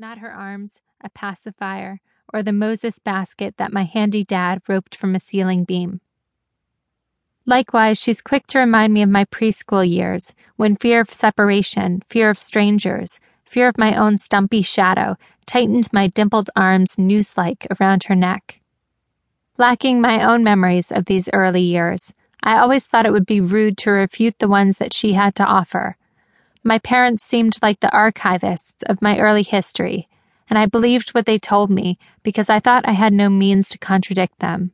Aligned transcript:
not 0.00 0.18
her 0.18 0.32
arms, 0.32 0.80
a 1.00 1.08
pacifier, 1.08 2.00
or 2.32 2.40
the 2.40 2.52
Moses 2.52 3.00
basket 3.00 3.56
that 3.56 3.72
my 3.72 3.82
handy 3.82 4.22
dad 4.22 4.62
roped 4.68 4.94
from 4.94 5.16
a 5.16 5.20
ceiling 5.20 5.64
beam. 5.64 6.00
Likewise, 7.46 7.98
she's 7.98 8.20
quick 8.20 8.46
to 8.48 8.60
remind 8.60 8.94
me 8.94 9.02
of 9.02 9.08
my 9.08 9.24
preschool 9.24 9.88
years, 9.88 10.34
when 10.54 10.76
fear 10.76 11.00
of 11.00 11.12
separation, 11.12 12.02
fear 12.08 12.30
of 12.30 12.38
strangers, 12.38 13.18
fear 13.44 13.66
of 13.66 13.78
my 13.78 13.96
own 13.96 14.16
stumpy 14.18 14.62
shadow 14.62 15.16
tightened 15.46 15.92
my 15.92 16.06
dimpled 16.06 16.50
arms 16.54 16.96
noose 16.96 17.36
like 17.36 17.66
around 17.80 18.04
her 18.04 18.14
neck. 18.14 18.60
Lacking 19.56 20.00
my 20.00 20.22
own 20.22 20.44
memories 20.44 20.92
of 20.92 21.06
these 21.06 21.28
early 21.32 21.62
years, 21.62 22.14
I 22.40 22.58
always 22.58 22.86
thought 22.86 23.06
it 23.06 23.12
would 23.12 23.26
be 23.26 23.40
rude 23.40 23.76
to 23.78 23.90
refute 23.90 24.38
the 24.38 24.46
ones 24.46 24.76
that 24.76 24.92
she 24.92 25.14
had 25.14 25.34
to 25.36 25.44
offer. 25.44 25.96
My 26.68 26.78
parents 26.78 27.24
seemed 27.24 27.56
like 27.62 27.80
the 27.80 27.86
archivists 27.94 28.82
of 28.84 29.00
my 29.00 29.18
early 29.18 29.42
history, 29.42 30.06
and 30.50 30.58
I 30.58 30.66
believed 30.66 31.14
what 31.14 31.24
they 31.24 31.38
told 31.38 31.70
me 31.70 31.98
because 32.22 32.50
I 32.50 32.60
thought 32.60 32.86
I 32.86 32.92
had 32.92 33.14
no 33.14 33.30
means 33.30 33.70
to 33.70 33.78
contradict 33.78 34.40
them. 34.40 34.72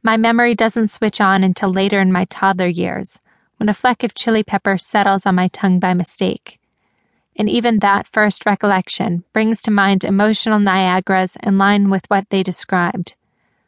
My 0.00 0.16
memory 0.16 0.54
doesn't 0.54 0.92
switch 0.92 1.20
on 1.20 1.42
until 1.42 1.70
later 1.70 1.98
in 2.00 2.12
my 2.12 2.26
toddler 2.26 2.68
years, 2.68 3.18
when 3.56 3.68
a 3.68 3.74
fleck 3.74 4.04
of 4.04 4.14
chili 4.14 4.44
pepper 4.44 4.78
settles 4.78 5.26
on 5.26 5.34
my 5.34 5.48
tongue 5.48 5.80
by 5.80 5.92
mistake. 5.92 6.60
And 7.34 7.50
even 7.50 7.80
that 7.80 8.06
first 8.06 8.46
recollection 8.46 9.24
brings 9.32 9.60
to 9.62 9.72
mind 9.72 10.04
emotional 10.04 10.60
Niagaras 10.60 11.36
in 11.42 11.58
line 11.58 11.90
with 11.90 12.04
what 12.06 12.30
they 12.30 12.44
described. 12.44 13.16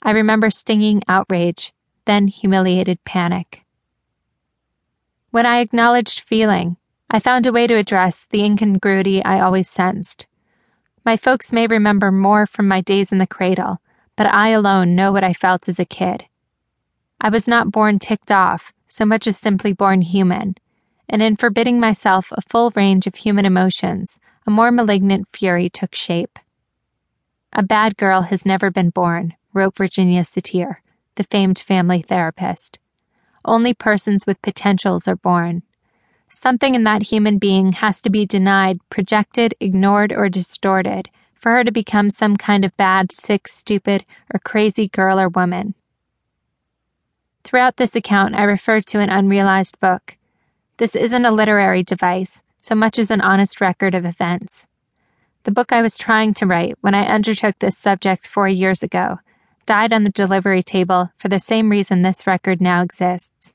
I 0.00 0.12
remember 0.12 0.48
stinging 0.48 1.02
outrage, 1.08 1.72
then 2.04 2.28
humiliated 2.28 3.02
panic. 3.04 3.64
When 5.32 5.44
I 5.44 5.58
acknowledged 5.58 6.20
feeling, 6.20 6.76
I 7.14 7.18
found 7.18 7.46
a 7.46 7.52
way 7.52 7.66
to 7.66 7.76
address 7.76 8.26
the 8.30 8.42
incongruity 8.42 9.22
I 9.22 9.38
always 9.38 9.68
sensed. 9.68 10.26
My 11.04 11.18
folks 11.18 11.52
may 11.52 11.66
remember 11.66 12.10
more 12.10 12.46
from 12.46 12.66
my 12.66 12.80
days 12.80 13.12
in 13.12 13.18
the 13.18 13.26
cradle, 13.26 13.82
but 14.16 14.26
I 14.26 14.48
alone 14.48 14.94
know 14.94 15.12
what 15.12 15.22
I 15.22 15.34
felt 15.34 15.68
as 15.68 15.78
a 15.78 15.84
kid. 15.84 16.24
I 17.20 17.28
was 17.28 17.46
not 17.46 17.70
born 17.70 17.98
ticked 17.98 18.32
off, 18.32 18.72
so 18.88 19.04
much 19.04 19.26
as 19.26 19.36
simply 19.36 19.74
born 19.74 20.00
human, 20.00 20.54
and 21.06 21.22
in 21.22 21.36
forbidding 21.36 21.78
myself 21.78 22.32
a 22.32 22.40
full 22.40 22.72
range 22.74 23.06
of 23.06 23.16
human 23.16 23.44
emotions, 23.44 24.18
a 24.46 24.50
more 24.50 24.70
malignant 24.70 25.28
fury 25.34 25.68
took 25.68 25.94
shape. 25.94 26.38
A 27.52 27.62
bad 27.62 27.98
girl 27.98 28.22
has 28.22 28.46
never 28.46 28.70
been 28.70 28.88
born, 28.88 29.34
wrote 29.52 29.76
Virginia 29.76 30.22
Satir, 30.22 30.76
the 31.16 31.24
famed 31.24 31.58
family 31.58 32.00
therapist. 32.00 32.78
Only 33.44 33.74
persons 33.74 34.26
with 34.26 34.40
potentials 34.40 35.06
are 35.06 35.16
born. 35.16 35.62
Something 36.34 36.74
in 36.74 36.84
that 36.84 37.02
human 37.02 37.36
being 37.36 37.72
has 37.72 38.00
to 38.00 38.08
be 38.08 38.24
denied, 38.24 38.78
projected, 38.88 39.54
ignored, 39.60 40.14
or 40.14 40.30
distorted 40.30 41.10
for 41.34 41.52
her 41.52 41.62
to 41.62 41.70
become 41.70 42.08
some 42.08 42.38
kind 42.38 42.64
of 42.64 42.74
bad, 42.78 43.12
sick, 43.12 43.46
stupid, 43.46 44.06
or 44.32 44.40
crazy 44.40 44.88
girl 44.88 45.20
or 45.20 45.28
woman. 45.28 45.74
Throughout 47.44 47.76
this 47.76 47.94
account, 47.94 48.34
I 48.34 48.44
refer 48.44 48.80
to 48.80 49.00
an 49.00 49.10
unrealized 49.10 49.78
book. 49.78 50.16
This 50.78 50.96
isn't 50.96 51.26
a 51.26 51.30
literary 51.30 51.82
device 51.82 52.42
so 52.58 52.74
much 52.74 52.98
as 52.98 53.10
an 53.10 53.20
honest 53.20 53.60
record 53.60 53.94
of 53.94 54.06
events. 54.06 54.68
The 55.42 55.50
book 55.50 55.70
I 55.70 55.82
was 55.82 55.98
trying 55.98 56.32
to 56.34 56.46
write 56.46 56.76
when 56.80 56.94
I 56.94 57.04
undertook 57.04 57.58
this 57.58 57.76
subject 57.76 58.26
four 58.26 58.48
years 58.48 58.82
ago 58.82 59.18
died 59.66 59.92
on 59.92 60.04
the 60.04 60.10
delivery 60.10 60.62
table 60.62 61.10
for 61.18 61.28
the 61.28 61.38
same 61.38 61.68
reason 61.68 62.00
this 62.00 62.26
record 62.26 62.62
now 62.62 62.82
exists. 62.82 63.52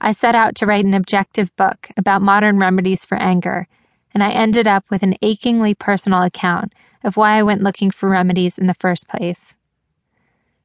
I 0.00 0.12
set 0.12 0.34
out 0.34 0.54
to 0.56 0.66
write 0.66 0.84
an 0.84 0.94
objective 0.94 1.54
book 1.56 1.90
about 1.96 2.22
modern 2.22 2.58
remedies 2.58 3.04
for 3.04 3.16
anger, 3.18 3.68
and 4.14 4.22
I 4.22 4.30
ended 4.30 4.66
up 4.66 4.84
with 4.90 5.02
an 5.02 5.16
achingly 5.22 5.74
personal 5.74 6.22
account 6.22 6.72
of 7.04 7.16
why 7.16 7.38
I 7.38 7.42
went 7.42 7.62
looking 7.62 7.90
for 7.90 8.08
remedies 8.08 8.58
in 8.58 8.66
the 8.66 8.74
first 8.74 9.08
place. 9.08 9.56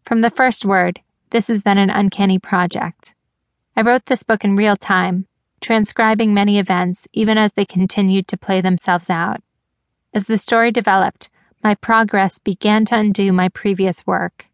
From 0.06 0.22
the 0.22 0.30
first 0.30 0.64
word, 0.66 1.02
this 1.32 1.48
has 1.48 1.64
been 1.64 1.78
an 1.78 1.90
uncanny 1.90 2.40
project. 2.40 3.14
I 3.76 3.82
wrote 3.82 4.06
this 4.06 4.24
book 4.24 4.46
in 4.46 4.56
real 4.56 4.78
time, 4.78 5.28
transcribing 5.60 6.34
many 6.34 6.60
events 6.60 7.08
even 7.12 7.38
as 7.38 7.54
they 7.54 7.66
continued 7.66 8.28
to 8.30 8.38
play 8.38 8.62
themselves 8.62 9.10
out. 9.10 9.42
As 10.14 10.26
the 10.26 10.38
story 10.38 10.72
developed, 10.72 11.30
my 11.64 11.76
progress 11.76 12.40
began 12.40 12.86
to 12.86 12.96
undo 12.96 13.34
my 13.34 13.50
previous 13.50 14.06
work. 14.08 14.46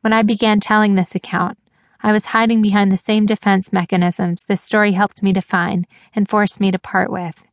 When 0.00 0.12
I 0.12 0.22
began 0.22 0.60
telling 0.60 0.94
this 0.94 1.14
account, 1.14 1.56
I 2.02 2.12
was 2.12 2.26
hiding 2.26 2.62
behind 2.62 2.92
the 2.92 2.96
same 2.96 3.26
defense 3.26 3.72
mechanisms 3.72 4.44
this 4.44 4.60
story 4.60 4.92
helped 4.92 5.22
me 5.22 5.32
define 5.32 5.86
and 6.14 6.28
forced 6.28 6.60
me 6.60 6.70
to 6.70 6.78
part 6.78 7.10
with. 7.10 7.44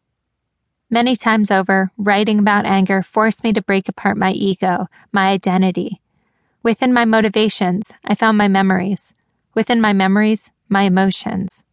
Many 0.89 1.15
times 1.15 1.49
over, 1.49 1.91
writing 1.97 2.39
about 2.39 2.65
anger 2.65 3.01
forced 3.01 3.43
me 3.43 3.51
to 3.53 3.61
break 3.61 3.89
apart 3.89 4.15
my 4.15 4.31
ego, 4.31 4.87
my 5.11 5.29
identity. 5.29 6.01
Within 6.61 6.93
my 6.93 7.03
motivations, 7.03 7.91
I 8.05 8.15
found 8.15 8.37
my 8.37 8.47
memories. 8.47 9.13
Within 9.55 9.81
my 9.81 9.91
memories, 9.91 10.51
my 10.69 10.83
emotions. 10.83 11.63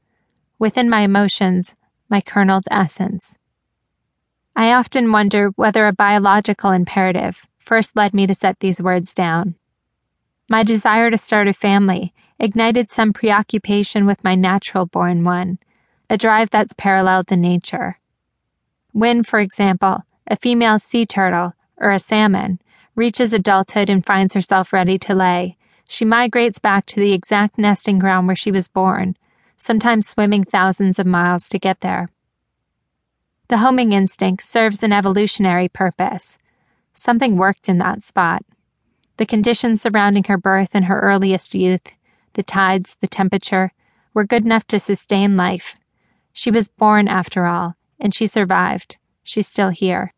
Within 0.58 0.88
my 0.88 1.02
emotions, 1.02 1.74
my 2.08 2.20
kerneled 2.20 2.64
essence. 2.70 3.36
I 4.56 4.72
often 4.72 5.12
wonder 5.12 5.50
whether 5.50 5.86
a 5.86 5.92
biological 5.92 6.70
imperative 6.70 7.46
first 7.58 7.94
led 7.94 8.12
me 8.12 8.26
to 8.26 8.34
set 8.34 8.60
these 8.60 8.82
words 8.82 9.14
down. 9.14 9.54
My 10.52 10.64
desire 10.64 11.12
to 11.12 11.16
start 11.16 11.46
a 11.46 11.52
family 11.52 12.12
ignited 12.40 12.90
some 12.90 13.12
preoccupation 13.12 14.04
with 14.04 14.24
my 14.24 14.34
natural 14.34 14.84
born 14.84 15.22
one, 15.22 15.60
a 16.10 16.18
drive 16.18 16.50
that's 16.50 16.72
parallel 16.72 17.22
to 17.26 17.36
nature. 17.36 18.00
When, 18.90 19.22
for 19.22 19.38
example, 19.38 20.00
a 20.26 20.34
female 20.34 20.80
sea 20.80 21.06
turtle, 21.06 21.52
or 21.76 21.92
a 21.92 22.00
salmon, 22.00 22.58
reaches 22.96 23.32
adulthood 23.32 23.88
and 23.88 24.04
finds 24.04 24.34
herself 24.34 24.72
ready 24.72 24.98
to 24.98 25.14
lay, 25.14 25.56
she 25.86 26.04
migrates 26.04 26.58
back 26.58 26.84
to 26.86 26.96
the 26.98 27.12
exact 27.12 27.56
nesting 27.56 28.00
ground 28.00 28.26
where 28.26 28.34
she 28.34 28.50
was 28.50 28.66
born, 28.66 29.16
sometimes 29.56 30.08
swimming 30.08 30.42
thousands 30.42 30.98
of 30.98 31.06
miles 31.06 31.48
to 31.50 31.60
get 31.60 31.78
there. 31.78 32.10
The 33.46 33.58
homing 33.58 33.92
instinct 33.92 34.42
serves 34.42 34.82
an 34.82 34.92
evolutionary 34.92 35.68
purpose. 35.68 36.38
Something 36.92 37.36
worked 37.36 37.68
in 37.68 37.78
that 37.78 38.02
spot. 38.02 38.44
The 39.20 39.26
conditions 39.26 39.82
surrounding 39.82 40.24
her 40.28 40.38
birth 40.38 40.74
in 40.74 40.84
her 40.84 40.98
earliest 40.98 41.54
youth, 41.54 41.92
the 42.32 42.42
tides, 42.42 42.96
the 43.02 43.06
temperature, 43.06 43.70
were 44.14 44.24
good 44.24 44.46
enough 44.46 44.66
to 44.68 44.80
sustain 44.80 45.36
life. 45.36 45.76
She 46.32 46.50
was 46.50 46.70
born, 46.70 47.06
after 47.06 47.44
all, 47.44 47.74
and 47.98 48.14
she 48.14 48.26
survived. 48.26 48.96
She's 49.22 49.46
still 49.46 49.68
here. 49.68 50.14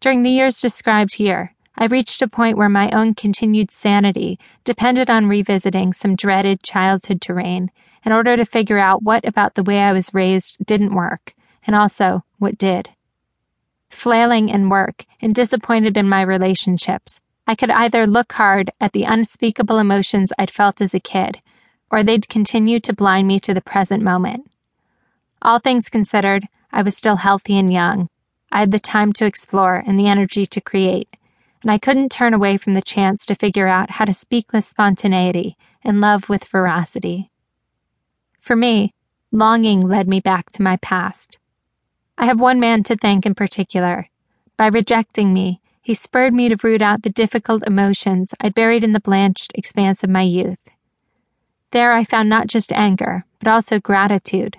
During 0.00 0.24
the 0.24 0.30
years 0.30 0.60
described 0.60 1.14
here, 1.14 1.54
I 1.78 1.86
reached 1.86 2.20
a 2.20 2.26
point 2.26 2.58
where 2.58 2.68
my 2.68 2.90
own 2.90 3.14
continued 3.14 3.70
sanity 3.70 4.40
depended 4.64 5.08
on 5.08 5.28
revisiting 5.28 5.92
some 5.92 6.16
dreaded 6.16 6.64
childhood 6.64 7.22
terrain 7.22 7.70
in 8.04 8.10
order 8.10 8.36
to 8.36 8.44
figure 8.44 8.78
out 8.78 9.04
what 9.04 9.24
about 9.24 9.54
the 9.54 9.62
way 9.62 9.78
I 9.78 9.92
was 9.92 10.12
raised 10.12 10.56
didn't 10.66 10.96
work, 10.96 11.32
and 11.64 11.76
also 11.76 12.24
what 12.38 12.58
did. 12.58 12.90
Flailing 13.88 14.48
in 14.48 14.68
work 14.68 15.04
and 15.20 15.32
disappointed 15.32 15.96
in 15.96 16.08
my 16.08 16.22
relationships, 16.22 17.20
I 17.46 17.54
could 17.54 17.70
either 17.70 18.06
look 18.06 18.32
hard 18.32 18.72
at 18.80 18.92
the 18.92 19.04
unspeakable 19.04 19.78
emotions 19.78 20.32
I'd 20.38 20.50
felt 20.50 20.80
as 20.80 20.94
a 20.94 21.00
kid, 21.00 21.40
or 21.90 22.02
they'd 22.02 22.28
continue 22.28 22.80
to 22.80 22.92
blind 22.92 23.28
me 23.28 23.38
to 23.40 23.54
the 23.54 23.60
present 23.60 24.02
moment. 24.02 24.50
All 25.40 25.58
things 25.58 25.88
considered, 25.88 26.48
I 26.72 26.82
was 26.82 26.96
still 26.96 27.16
healthy 27.16 27.56
and 27.56 27.72
young. 27.72 28.08
I 28.50 28.60
had 28.60 28.72
the 28.72 28.80
time 28.80 29.12
to 29.14 29.26
explore 29.26 29.82
and 29.86 29.98
the 29.98 30.08
energy 30.08 30.44
to 30.46 30.60
create, 30.60 31.16
and 31.62 31.70
I 31.70 31.78
couldn't 31.78 32.10
turn 32.10 32.34
away 32.34 32.56
from 32.56 32.74
the 32.74 32.82
chance 32.82 33.24
to 33.26 33.34
figure 33.34 33.68
out 33.68 33.92
how 33.92 34.04
to 34.04 34.12
speak 34.12 34.52
with 34.52 34.64
spontaneity 34.64 35.56
and 35.84 36.00
love 36.00 36.28
with 36.28 36.44
veracity. 36.44 37.30
For 38.40 38.56
me, 38.56 38.92
longing 39.30 39.80
led 39.80 40.08
me 40.08 40.20
back 40.20 40.50
to 40.50 40.62
my 40.62 40.76
past. 40.78 41.38
I 42.18 42.26
have 42.26 42.40
one 42.40 42.58
man 42.58 42.82
to 42.84 42.96
thank 42.96 43.26
in 43.26 43.34
particular. 43.34 44.08
By 44.56 44.66
rejecting 44.66 45.34
me, 45.34 45.60
he 45.86 45.94
spurred 45.94 46.34
me 46.34 46.48
to 46.48 46.56
root 46.64 46.82
out 46.82 47.02
the 47.02 47.10
difficult 47.10 47.64
emotions 47.64 48.34
I'd 48.40 48.56
buried 48.56 48.82
in 48.82 48.90
the 48.90 48.98
blanched 48.98 49.52
expanse 49.54 50.02
of 50.02 50.10
my 50.10 50.22
youth. 50.22 50.58
There 51.70 51.92
I 51.92 52.02
found 52.02 52.28
not 52.28 52.48
just 52.48 52.72
anger, 52.72 53.24
but 53.38 53.46
also 53.46 53.78
gratitude 53.78 54.56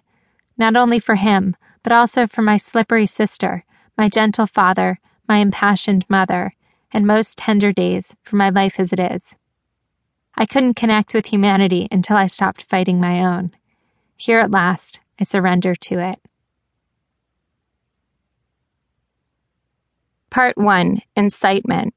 not 0.57 0.77
only 0.77 0.99
for 0.99 1.15
him, 1.15 1.57
but 1.83 1.91
also 1.91 2.27
for 2.27 2.41
my 2.41 2.55
slippery 2.55 3.05
sister, 3.05 3.65
my 3.97 4.07
gentle 4.07 4.47
father, 4.47 5.01
my 5.27 5.39
impassioned 5.39 6.05
mother, 6.07 6.55
and 6.93 7.05
most 7.05 7.37
tender 7.37 7.73
days 7.73 8.15
for 8.23 8.37
my 8.37 8.49
life 8.49 8.79
as 8.79 8.93
it 8.93 8.99
is. 8.99 9.35
I 10.33 10.45
couldn't 10.45 10.75
connect 10.75 11.13
with 11.13 11.25
humanity 11.25 11.89
until 11.91 12.15
I 12.15 12.27
stopped 12.27 12.63
fighting 12.63 13.01
my 13.01 13.19
own. 13.19 13.51
Here 14.15 14.39
at 14.39 14.49
last, 14.49 15.01
I 15.19 15.25
surrender 15.25 15.75
to 15.75 15.99
it. 15.99 16.21
Part 20.29 20.57
1 20.57 21.01
Incitement 21.15 21.93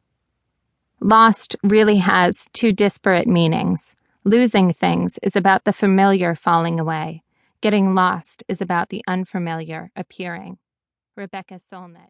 Lost 1.00 1.56
really 1.62 1.96
has 1.96 2.46
two 2.52 2.72
disparate 2.72 3.26
meanings. 3.26 3.96
Losing 4.24 4.72
things 4.72 5.18
is 5.22 5.34
about 5.34 5.64
the 5.64 5.72
familiar 5.72 6.34
falling 6.34 6.78
away. 6.78 7.22
Getting 7.60 7.94
lost 7.94 8.44
is 8.48 8.60
about 8.60 8.90
the 8.90 9.02
unfamiliar 9.08 9.90
appearing. 9.96 10.58
Rebecca 11.16 11.54
Solnit. 11.54 12.08